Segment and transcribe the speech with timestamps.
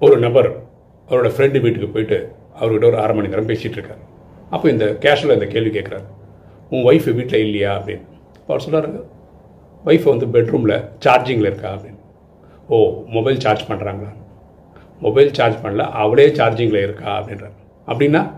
[0.00, 0.62] ஒரு நபர்
[1.08, 4.04] அவரோட ஃப்ரெண்டு வீட்டுக்கு போயிட்டு அவர்கிட்ட ஒரு அரை மணி நேரம் பேசிகிட்டு இருக்காரு.
[4.50, 6.04] அப்போ இந்த கேஷுவலாக இந்த கேள்வி கேட்குறாரு
[6.70, 7.78] உன் ஒய்ஃபு வீட்டில் இல்லையா?
[7.78, 8.04] அப்படின்னு.
[8.48, 9.02] அவர் சொல்கிறாரு
[9.84, 11.74] ஒய்ஃப் வந்து பெட்ரூமில் சார்ஜிங்கில் இருக்கா?
[11.74, 11.98] அப்படின்னு.
[12.68, 14.12] ஓ மொபைல் சார்ஜ் பண்ணுறாங்களா
[15.00, 17.18] மொபைல் சார்ஜ் பண்ணல அவளே சார்ஜிங்கில் இருக்கா?
[17.18, 17.52] அப்படின்றார்.
[17.86, 18.30] அப்படின்னா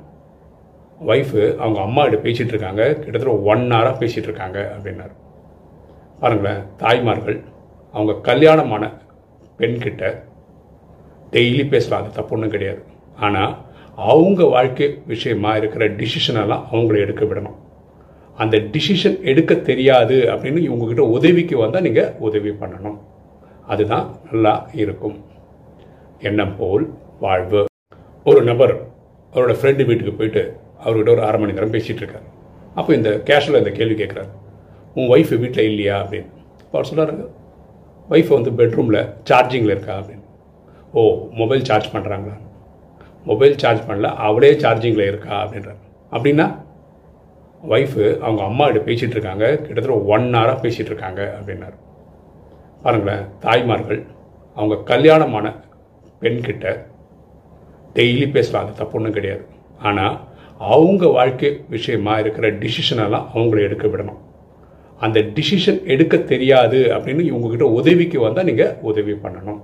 [1.06, 5.12] ஒய்ஃபு அவங்க அம்மா கிட்ட பேசிகிட்டு இருக்காங்க கிட்டத்தட்ட ஒன் ஹவராக பேசிகிட்டு இருக்காங்க அப்படின்னாரு.
[6.20, 7.42] பாருங்களேன் தாய்மார்கள்
[7.92, 8.92] அவங்க கல்யாணமான
[9.58, 10.26] பெண்கிட்ட
[11.30, 12.82] டெய்லி பேசலாம் அது தப்பு ஒன்றும் கிடையாது.
[13.16, 13.56] ஆனால்
[13.96, 17.54] அவங்க வாழ்க்கை விஷயமா இருக்கிற டிசிஷனெல்லாம் அவங்கள எடுக்க விடணும்.
[18.36, 22.98] அந்த டிசிஷன் எடுக்க தெரியாது அப்படின்னு இவங்ககிட்ட உதவிக்கு வந்தால் நீங்கள் உதவி பண்ணணும்.
[23.66, 25.24] அதுதான் நல்லா இருக்கும்.
[26.18, 27.64] எண்ணம் போல் வாழ்வு.
[28.24, 28.88] ஒரு நபர்
[29.32, 32.22] அவரோட ஃப்ரெண்டு வீட்டுக்கு போயிட்டு அவர்கிட்ட ஒரு அரை மணி நேரம் பேசிகிட்டு இருக்கார்.
[32.74, 34.28] அப்போ இந்த கேஷுவலாக இந்த கேள்வி கேட்குறாரு
[34.94, 36.06] உன் ஒய்ஃப் வீட்டில் இல்லையா?
[36.06, 36.26] அப்படின்னு.
[36.72, 37.26] அவர் சொல்கிறாரு
[38.10, 39.98] ஒய்ஃப் வந்து பெட்ரூமில் சார்ஜிங்கில் இருக்கா?
[39.98, 40.26] அப்படின்னு.
[40.92, 42.36] ஓ மொபைல் சார்ஜ் பண்ணுறாங்களா
[43.24, 45.80] மொபைல் சார்ஜ் பண்ணல அவளே சார்ஜிங்கில் இருக்கா அப்படின்றார்.
[46.12, 46.46] அப்படின்னா
[47.68, 51.76] ஒய்ஃபு அவங்க அம்மா கிட்ட பேசிகிட்டு இருக்காங்க கிட்டத்தட்ட ஒன் ஹவராக பேசிகிட்டு இருக்காங்க அப்படின்னாரு.
[52.82, 54.06] பாருங்களேன் தாய்மார்கள்
[54.56, 55.54] அவங்க கல்யாணமான
[56.20, 56.86] பெண்கிட்ட
[57.94, 59.44] டெய்லி பேசலாம் அது தப்பு ஒன்றும் கிடையாது.
[59.78, 60.18] ஆனால்
[60.58, 64.20] அவங்க வாழ்க்கை விஷயமா இருக்கிற டிசிஷனெல்லாம் அவங்கள எடுக்க விடணும்.
[64.98, 69.60] அந்த டிசிஷன் எடுக்க தெரியாது அப்படின்னு இவங்ககிட்ட உதவிக்கு வந்தால் நீங்கள் உதவி பண்ணணும்.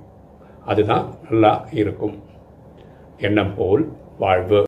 [0.64, 2.16] அதுதான் நல்லா இருக்கும்.
[3.18, 3.84] எண்ணம் போல்
[4.18, 4.62] வாழ்வு.